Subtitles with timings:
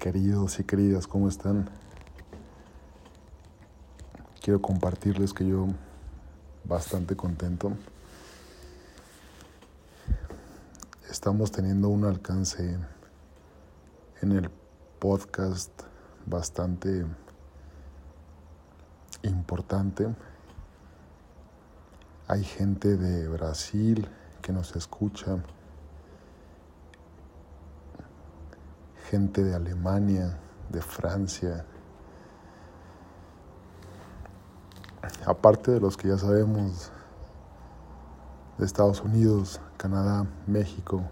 [0.00, 1.68] Queridos y queridas, ¿cómo están?
[4.40, 5.66] Quiero compartirles que yo
[6.64, 7.74] bastante contento.
[11.10, 12.78] Estamos teniendo un alcance
[14.22, 14.48] en el
[14.98, 15.82] podcast
[16.24, 17.04] bastante
[19.22, 20.08] importante.
[22.26, 24.08] Hay gente de Brasil
[24.40, 25.44] que nos escucha,
[29.10, 30.38] gente de Alemania,
[30.68, 31.66] de Francia,
[35.26, 36.92] aparte de los que ya sabemos,
[38.56, 41.02] de Estados Unidos, Canadá, México,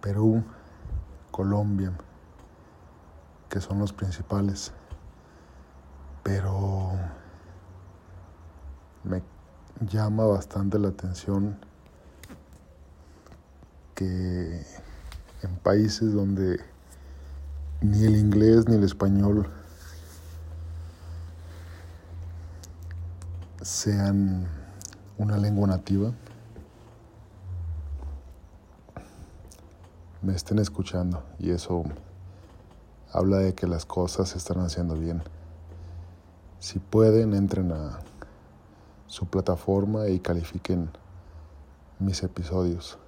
[0.00, 0.42] Perú,
[1.30, 1.92] Colombia,
[3.50, 4.72] que son los principales.
[6.22, 6.92] Pero
[9.02, 9.22] me
[9.80, 11.58] llama bastante la atención
[13.94, 14.64] que
[15.44, 16.58] en países donde
[17.80, 19.46] ni el inglés ni el español
[23.62, 24.46] sean
[25.18, 26.12] una lengua nativa,
[30.22, 31.84] me estén escuchando y eso
[33.12, 35.22] habla de que las cosas se están haciendo bien.
[36.58, 38.00] Si pueden, entren a
[39.06, 40.88] su plataforma y califiquen
[41.98, 42.98] mis episodios.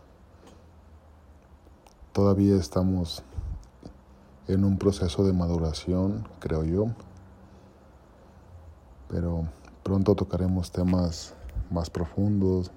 [2.17, 3.23] Todavía estamos
[4.49, 6.87] en un proceso de maduración, creo yo,
[9.07, 9.47] pero
[9.83, 11.35] pronto tocaremos temas
[11.71, 12.71] más profundos,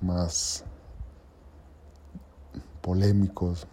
[0.00, 0.64] más
[2.82, 3.66] polémicos.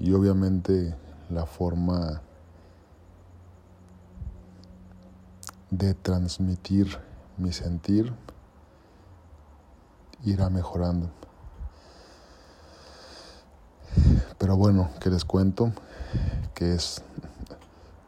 [0.00, 0.96] Y obviamente
[1.28, 2.20] la forma
[5.70, 6.98] de transmitir
[7.38, 8.12] mi sentir
[10.24, 11.10] irá mejorando.
[14.38, 15.72] Pero bueno, que les cuento
[16.54, 17.02] que es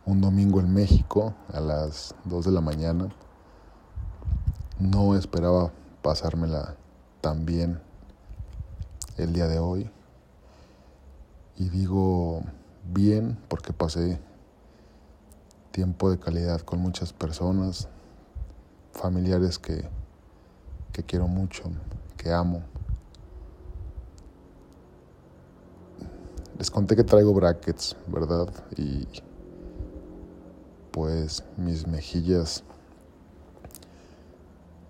[0.04, 3.09] un domingo en México a las 2 de la mañana.
[4.78, 5.70] No esperaba
[6.03, 6.75] pasármela
[7.20, 7.81] tan bien
[9.16, 9.91] el día de hoy.
[11.56, 12.42] Y digo
[12.92, 14.19] bien porque pasé
[15.70, 17.88] tiempo de calidad con muchas personas,
[18.92, 19.88] familiares que,
[20.92, 21.64] que quiero mucho,
[22.16, 22.62] que amo.
[26.58, 28.48] Les conté que traigo brackets, ¿verdad?
[28.76, 29.08] Y
[30.92, 32.62] pues mis mejillas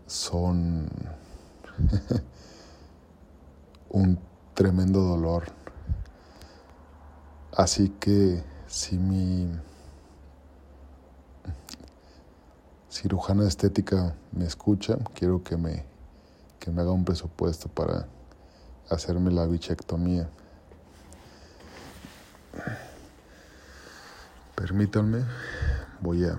[0.07, 0.89] son
[3.91, 4.19] un
[4.55, 5.45] tremendo dolor.
[7.55, 9.49] Así que si mi
[12.91, 15.92] cirujana estética me escucha, quiero que me
[16.63, 18.07] que me haga un presupuesto para
[18.89, 20.31] hacerme la bichectomía.
[24.55, 25.25] Permítanme,
[26.01, 26.39] voy a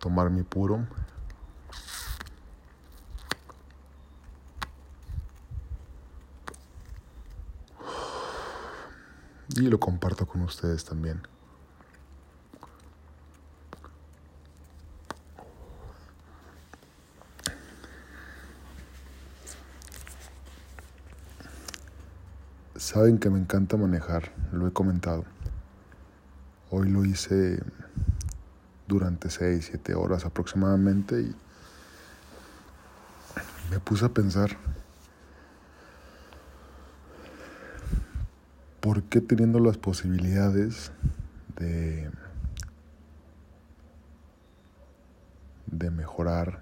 [0.00, 0.84] tomar mi puro.
[9.54, 11.35] Y lo comparto con ustedes también.
[22.86, 25.24] Saben que me encanta manejar, lo he comentado.
[26.70, 27.60] Hoy lo hice
[28.86, 31.34] durante 6, 7 horas aproximadamente y
[33.72, 34.50] me puse a pensar,
[38.78, 40.92] ¿por qué teniendo las posibilidades
[41.56, 42.08] de,
[45.66, 46.60] de mejorar,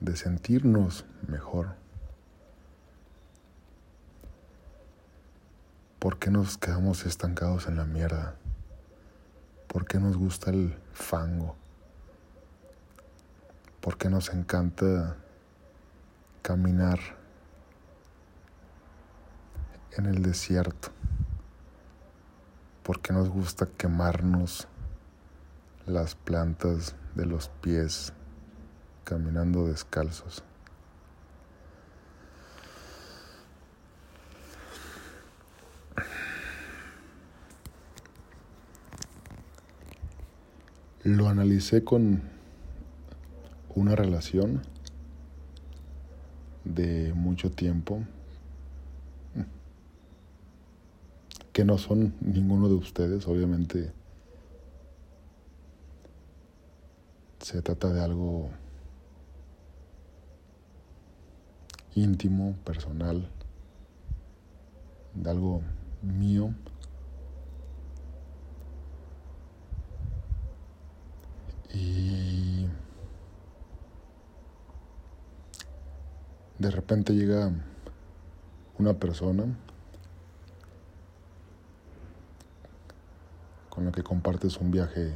[0.00, 1.79] de sentirnos mejor?
[6.00, 8.34] ¿Por qué nos quedamos estancados en la mierda?
[9.66, 11.56] ¿Por qué nos gusta el fango?
[13.82, 15.18] ¿Por qué nos encanta
[16.40, 16.98] caminar
[19.98, 20.88] en el desierto?
[22.82, 24.68] ¿Por qué nos gusta quemarnos
[25.84, 28.14] las plantas de los pies
[29.04, 30.44] caminando descalzos?
[41.10, 42.22] Lo analicé con
[43.74, 44.62] una relación
[46.64, 48.04] de mucho tiempo
[51.52, 53.90] que no son ninguno de ustedes, obviamente
[57.40, 58.48] se trata de algo
[61.96, 63.28] íntimo, personal,
[65.14, 65.62] de algo
[66.02, 66.54] mío.
[71.74, 72.66] Y
[76.58, 77.50] de repente llega
[78.78, 79.44] una persona
[83.68, 85.14] con la que compartes un viaje,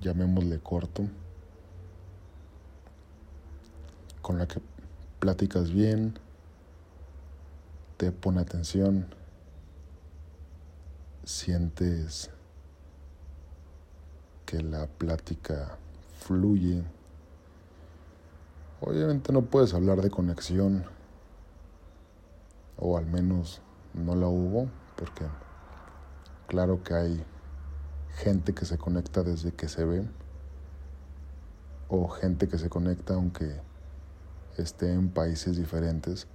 [0.00, 1.08] llamémosle corto,
[4.22, 4.60] con la que
[5.18, 6.18] platicas bien,
[7.96, 9.06] te pone atención,
[11.30, 12.28] sientes
[14.46, 15.78] que la plática
[16.18, 16.82] fluye.
[18.80, 20.84] Obviamente no puedes hablar de conexión,
[22.76, 23.62] o al menos
[23.94, 25.24] no la hubo, porque
[26.48, 27.24] claro que hay
[28.16, 30.08] gente que se conecta desde que se ve,
[31.88, 33.60] o gente que se conecta aunque
[34.56, 36.26] esté en países diferentes.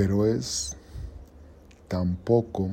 [0.00, 0.78] Pero es
[1.86, 2.70] tampoco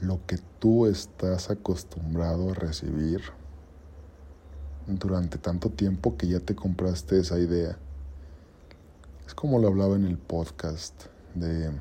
[0.00, 3.20] lo que tú estás acostumbrado a recibir
[4.86, 7.76] durante tanto tiempo que ya te compraste esa idea.
[9.26, 10.94] Es como lo hablaba en el podcast
[11.34, 11.78] de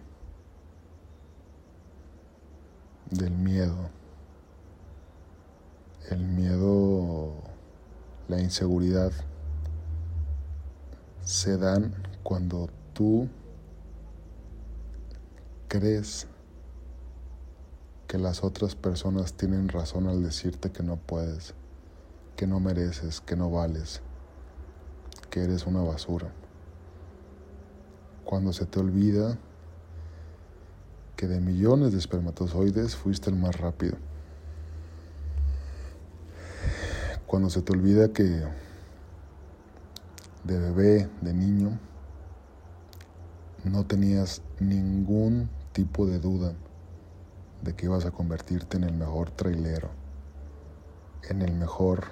[3.12, 3.90] del miedo.
[6.12, 7.32] El miedo,
[8.28, 9.14] la inseguridad
[11.24, 11.94] se dan
[12.24, 13.30] cuando tú
[15.68, 16.28] crees
[18.08, 21.54] que las otras personas tienen razón al decirte que no puedes,
[22.36, 24.02] que no mereces, que no vales,
[25.30, 26.32] que eres una basura
[28.28, 29.38] cuando se te olvida
[31.16, 33.96] que de millones de espermatozoides fuiste el más rápido.
[37.26, 38.24] Cuando se te olvida que
[40.44, 41.80] de bebé, de niño,
[43.64, 46.54] no tenías ningún tipo de duda
[47.62, 49.90] de que ibas a convertirte en el mejor trailero,
[51.30, 52.06] en el mejor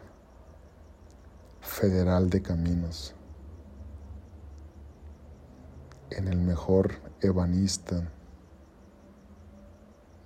[1.62, 3.16] federal de caminos
[6.16, 8.10] en el mejor ebanista,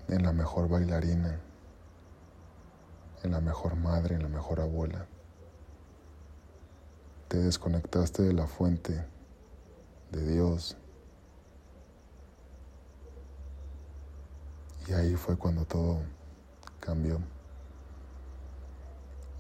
[0.08, 1.40] en la mejor bailarina,
[3.24, 5.08] en la mejor madre, en la mejor abuela.
[7.28, 9.04] Te desconectaste de la fuente,
[10.12, 10.78] de Dios.
[14.90, 16.02] Y ahí fue cuando todo
[16.80, 17.20] cambió.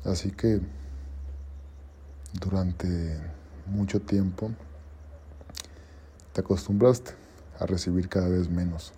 [0.06, 0.62] Así que
[2.40, 3.19] durante
[3.66, 4.51] mucho tiempo
[6.34, 7.13] te acostumbraste
[7.60, 8.94] a recibir cada vez menos,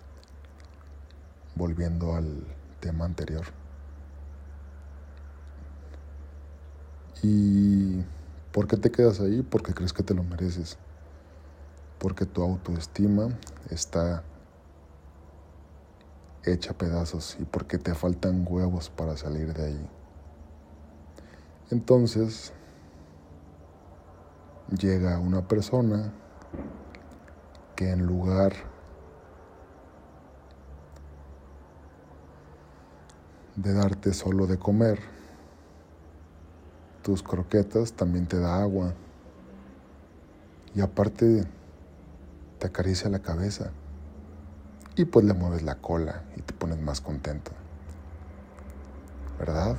[1.54, 2.44] volviendo al
[2.80, 3.46] tema anterior.
[7.22, 8.02] ¿Y
[8.52, 9.42] por qué te quedas ahí?
[9.42, 10.76] Porque crees que te lo mereces.
[11.98, 13.28] Porque tu autoestima
[13.70, 14.22] está
[16.44, 19.88] hecha pedazos y porque te faltan huevos para salir de ahí.
[21.70, 22.52] Entonces
[24.76, 26.12] llega una persona
[27.76, 28.52] que en lugar
[33.56, 34.98] de darte solo de comer,
[37.02, 38.94] tus croquetas también te da agua
[40.74, 41.44] y aparte
[42.58, 43.72] te acaricia la cabeza
[44.96, 47.52] y pues le mueves la cola y te pones más contento.
[49.38, 49.76] ¿Verdad?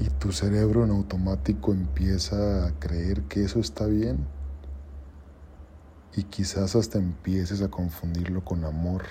[0.00, 4.26] y tu cerebro en automático empieza a creer que eso está bien
[6.14, 9.04] y quizás hasta empieces a confundirlo con amor.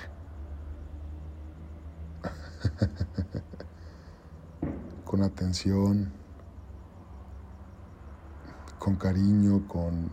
[5.06, 6.12] con atención,
[8.80, 10.10] con cariño, con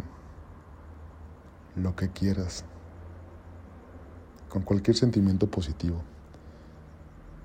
[1.76, 2.64] lo que quieras,
[4.49, 6.02] con cualquier sentimiento positivo.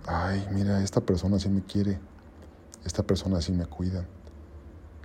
[0.08, 2.00] Ay, mira, esta persona sí me quiere.
[2.84, 4.08] Esta persona sí me cuida,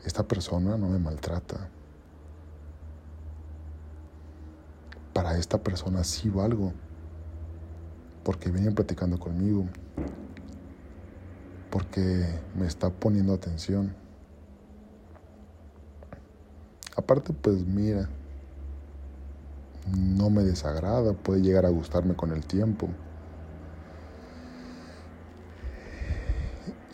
[0.07, 1.69] esta persona no me maltrata,
[5.13, 6.73] para esta persona sí valgo,
[8.25, 9.67] porque viene platicando conmigo,
[11.71, 12.27] porque
[12.59, 13.95] me está poniendo atención.
[16.97, 18.09] Aparte, pues mira,
[19.95, 22.89] no me desagrada, puede llegar a gustarme con el tiempo.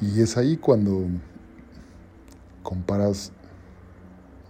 [0.01, 1.07] Y es ahí cuando
[2.63, 3.33] comparas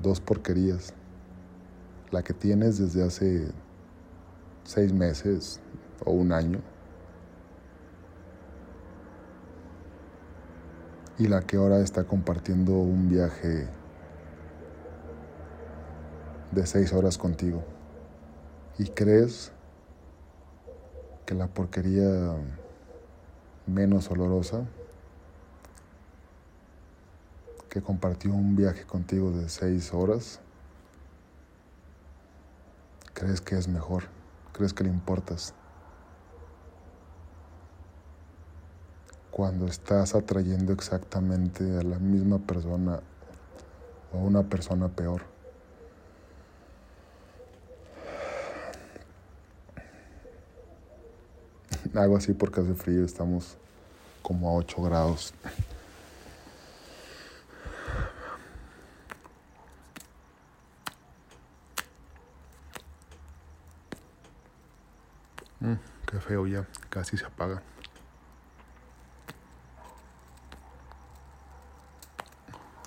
[0.00, 0.94] dos porquerías.
[2.10, 3.48] La que tienes desde hace
[4.64, 5.60] seis meses
[6.04, 6.60] o un año.
[11.18, 13.68] Y la que ahora está compartiendo un viaje
[16.50, 17.62] de seis horas contigo.
[18.78, 19.52] Y crees
[21.26, 22.36] que la porquería
[23.66, 24.64] menos olorosa
[27.72, 30.40] que compartió un viaje contigo de seis horas,
[33.14, 34.04] crees que es mejor,
[34.52, 35.54] crees que le importas.
[39.30, 43.00] Cuando estás atrayendo exactamente a la misma persona
[44.12, 45.31] o una persona peor.
[51.94, 53.58] Hago así porque hace frío, estamos
[54.22, 55.34] como a 8 grados.
[65.60, 65.74] Mm,
[66.06, 67.62] qué feo ya, casi se apaga.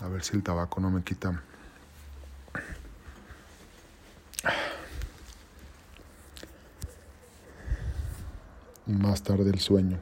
[0.01, 1.41] A ver si el tabaco no me quita.
[8.87, 9.97] Más tarde el sueño.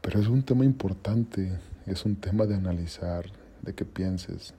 [0.00, 3.26] Pero es un tema importante, es un tema de analizar,
[3.62, 4.54] de que pienses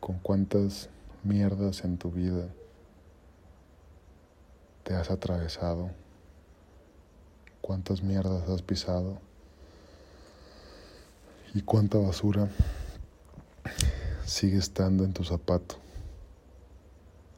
[0.00, 0.88] con cuántas
[1.22, 2.48] mierdas en tu vida
[4.82, 5.92] te has atravesado,
[7.60, 9.20] cuántas mierdas has pisado
[11.54, 12.48] y cuánta basura
[14.24, 15.76] sigue estando en tu zapato.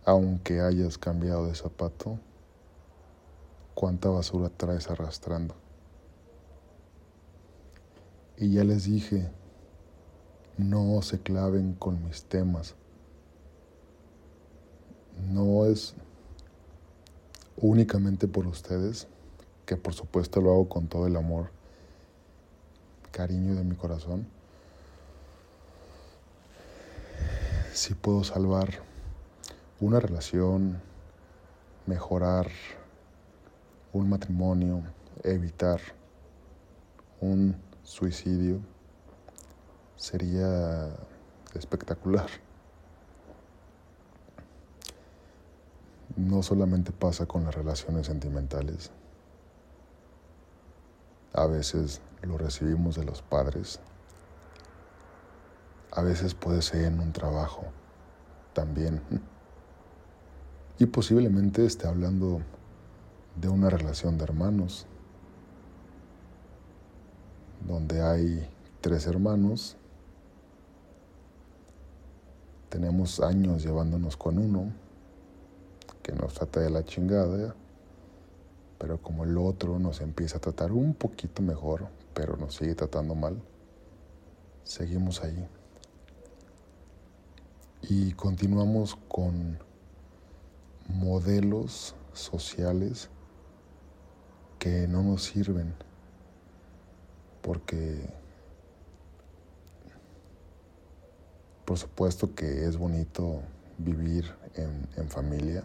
[0.07, 2.19] Aunque hayas cambiado de zapato,
[3.79, 5.55] cuánta basura traes arrastrando.
[8.37, 9.31] Y ya les dije,
[10.57, 12.75] no se claven con mis temas.
[15.31, 15.95] No es
[17.57, 19.07] únicamente por ustedes,
[19.65, 21.51] que por supuesto lo hago con todo el amor,
[23.13, 24.27] cariño de mi corazón,
[27.73, 28.71] si puedo salvar
[29.79, 30.83] una relación,
[31.87, 32.51] mejorar
[33.93, 34.83] un matrimonio,
[35.25, 35.81] evitar
[37.21, 38.61] un suicidio,
[39.97, 40.89] sería
[41.55, 42.29] espectacular.
[46.19, 48.91] no solamente pasa con las relaciones sentimentales.
[51.33, 53.79] A veces lo recibimos de los padres.
[55.93, 57.65] A veces puede ser en un trabajo
[58.53, 59.01] también.
[60.79, 62.41] Y posiblemente esté hablando
[63.41, 64.87] de una relación de hermanos,
[67.67, 68.49] donde hay
[68.81, 69.77] tres hermanos.
[72.69, 74.73] Tenemos años llevándonos con uno
[76.03, 77.55] que nos trata de la chingada,
[78.79, 83.15] pero como el otro nos empieza a tratar un poquito mejor, pero nos sigue tratando
[83.15, 83.41] mal,
[84.65, 85.49] seguimos ahí.
[87.83, 89.59] Y continuamos con
[90.89, 93.11] modelos sociales
[94.59, 95.75] que no nos sirven,
[97.43, 98.09] porque
[101.65, 103.43] por supuesto que es bonito
[103.77, 105.65] vivir en, en familia,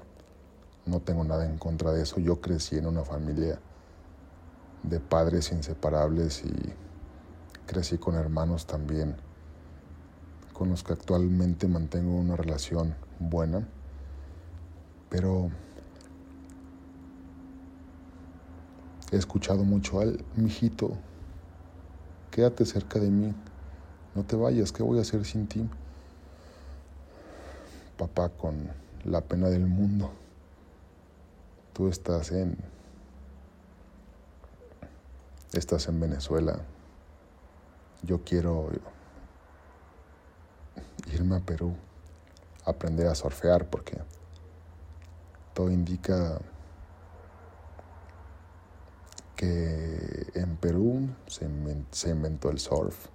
[0.85, 2.19] no tengo nada en contra de eso.
[2.19, 3.59] Yo crecí en una familia
[4.83, 6.53] de padres inseparables y
[7.65, 9.15] crecí con hermanos también,
[10.51, 13.67] con los que actualmente mantengo una relación buena.
[15.09, 15.49] Pero
[19.15, 20.91] he escuchado mucho al mijito,
[22.31, 23.33] quédate cerca de mí,
[24.15, 25.67] no te vayas, ¿qué voy a hacer sin ti?
[27.97, 28.69] Papá con
[29.05, 30.11] la pena del mundo
[31.73, 32.55] tú estás en
[35.53, 36.59] estás en Venezuela.
[38.03, 38.69] Yo quiero
[41.11, 41.75] irme a Perú,
[42.65, 43.97] aprender a surfear porque
[45.53, 46.39] todo indica
[49.43, 51.47] que en Perú se,
[51.91, 53.07] se inventó el surf.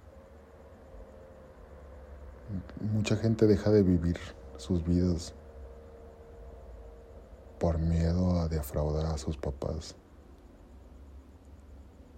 [2.93, 4.17] Mucha gente deja de vivir
[4.57, 5.33] sus vidas
[7.59, 9.95] por miedo a defraudar a sus papás.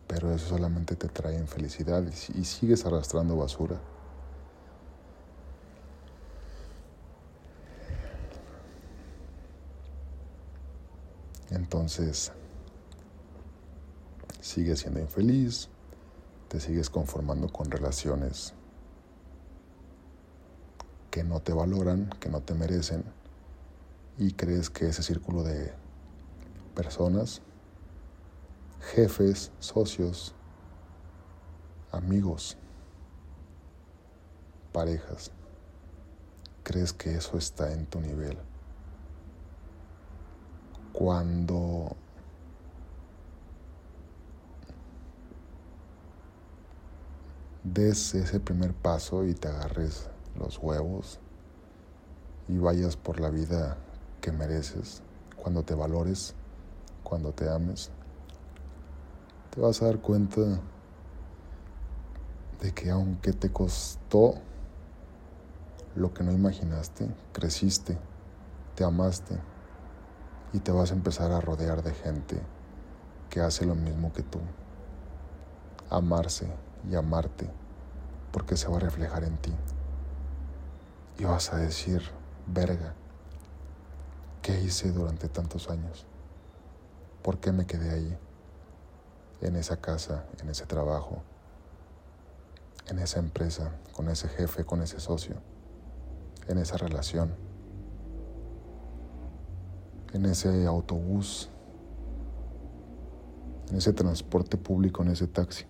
[0.08, 2.04] Pero eso solamente te trae infelicidad
[2.36, 3.80] y sigues arrastrando basura.
[11.50, 12.32] Entonces,
[14.52, 15.70] sigues siendo infeliz,
[16.50, 18.54] te sigues conformando con relaciones
[21.10, 23.06] que no te valoran, que no te merecen
[24.18, 25.74] y crees que ese círculo de
[26.76, 27.42] personas,
[28.94, 30.36] jefes, socios,
[31.92, 32.58] amigos,
[34.74, 35.32] parejas,
[36.64, 38.38] crees que eso está en tu nivel.
[40.92, 41.96] Cuando
[47.64, 51.20] des ese primer paso y te agarres los huevos
[52.48, 53.78] y vayas por la vida
[54.20, 55.04] que mereces,
[55.36, 56.34] cuando te valores,
[57.04, 57.92] cuando te ames,
[59.52, 60.42] te vas a dar cuenta
[62.62, 64.36] de que aunque te costó
[65.96, 67.98] lo que no imaginaste, creciste,
[68.76, 69.38] te amaste
[70.54, 72.42] y te vas a empezar a rodear de gente
[73.30, 74.40] que hace lo mismo que tú.
[75.90, 76.48] Amarse
[76.90, 77.50] y amarte
[78.32, 79.54] porque se va a reflejar en ti.
[81.18, 82.02] Y vas a decir,
[82.48, 82.94] verga,
[84.42, 86.06] ¿qué hice durante tantos años?
[87.22, 88.18] ¿Por qué me quedé ahí?
[89.42, 91.22] En esa casa, en ese trabajo,
[92.88, 95.36] en esa empresa, con ese jefe, con ese socio,
[96.48, 97.34] en esa relación,
[100.14, 101.50] en ese autobús,
[103.70, 105.66] en ese transporte público, en ese taxi.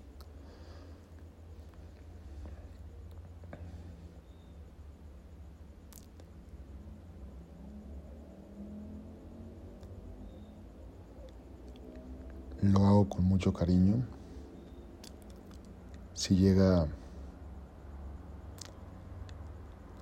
[12.71, 14.05] Lo hago con mucho cariño.
[16.13, 16.87] Si llega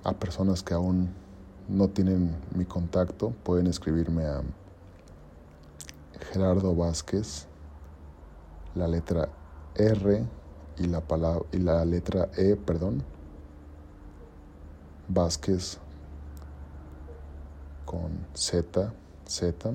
[0.03, 1.09] a personas que aún
[1.67, 4.41] no tienen mi contacto, pueden escribirme a
[6.31, 7.47] Gerardo Vázquez,
[8.75, 9.29] la letra
[9.75, 10.25] R
[10.77, 13.03] y la, palabra, y la letra E, perdón,
[15.07, 15.79] Vázquez
[17.85, 18.93] con Z,
[19.25, 19.71] Z.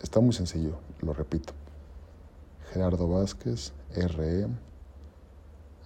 [0.00, 1.52] Está muy sencillo lo repito,
[2.72, 4.46] Gerardo Vázquez, re,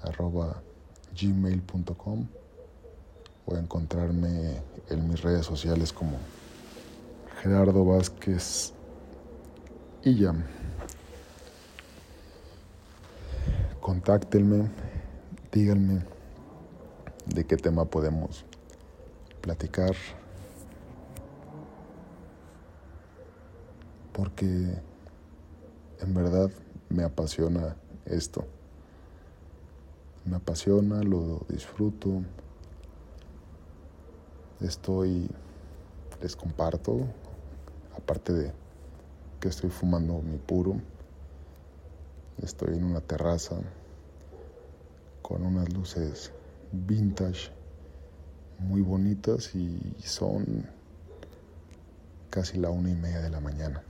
[0.02, 0.62] arroba
[1.14, 2.26] gmail.com
[3.46, 6.16] o encontrarme en mis redes sociales como
[7.40, 8.72] Gerardo Vázquez
[10.02, 10.34] y ya.
[13.80, 14.68] Contáctenme,
[15.52, 16.02] díganme
[17.26, 18.44] de qué tema podemos
[19.40, 19.94] platicar.
[24.12, 24.44] Porque
[26.00, 26.50] en verdad
[26.92, 27.74] me apasiona
[28.04, 28.44] esto.
[30.24, 32.22] Me apasiona, lo disfruto.
[34.60, 35.28] Estoy,
[36.20, 37.00] les comparto,
[37.96, 38.52] aparte de
[39.40, 40.76] que estoy fumando mi puro,
[42.40, 43.56] estoy en una terraza
[45.22, 46.30] con unas luces
[46.70, 47.50] vintage
[48.58, 50.68] muy bonitas y son
[52.30, 53.82] casi la una y media de la mañana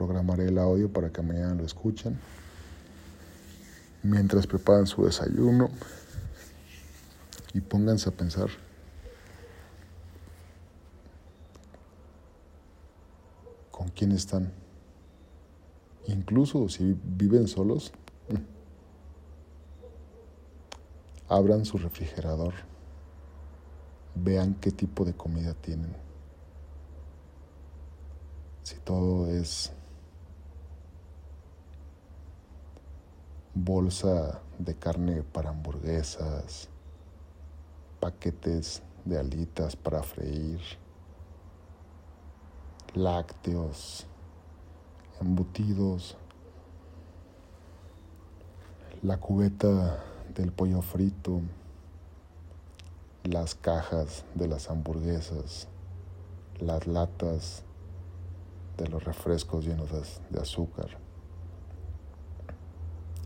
[0.00, 2.18] programaré el audio para que mañana lo escuchen.
[4.02, 5.68] Mientras preparan su desayuno
[7.52, 8.48] y pónganse a pensar.
[13.70, 14.50] ¿Con quién están?
[16.06, 17.92] Incluso si viven solos,
[21.28, 22.54] abran su refrigerador,
[24.14, 25.94] vean qué tipo de comida tienen.
[28.62, 29.74] Si todo es
[33.64, 36.68] bolsa de carne para hamburguesas,
[38.00, 40.60] paquetes de alitas para freír,
[42.94, 44.06] lácteos,
[45.20, 46.16] embutidos,
[49.02, 50.02] la cubeta
[50.34, 51.42] del pollo frito,
[53.24, 55.68] las cajas de las hamburguesas,
[56.58, 57.62] las latas
[58.78, 59.90] de los refrescos llenos
[60.30, 61.09] de azúcar.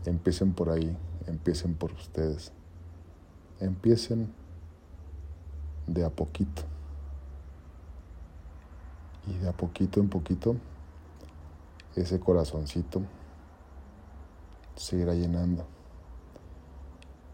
[0.05, 0.95] Empiecen por ahí,
[1.27, 2.51] empiecen por ustedes.
[3.59, 4.31] Empiecen
[5.87, 6.61] de a poquito.
[9.27, 10.55] Y de a poquito en poquito,
[11.95, 13.01] ese corazoncito
[14.75, 15.65] se irá llenando.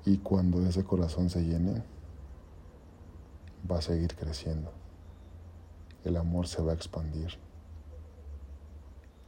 [0.05, 1.83] Y cuando ese corazón se llene,
[3.69, 4.71] va a seguir creciendo.
[6.03, 7.37] El amor se va a expandir.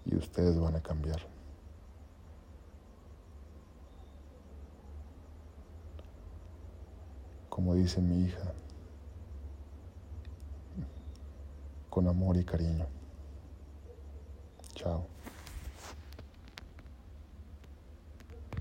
[0.06, 1.33] Y ustedes van a cambiar.
[7.64, 8.54] Como dice mi hija,
[11.90, 12.86] con amor y cariño.
[14.76, 15.13] Chao.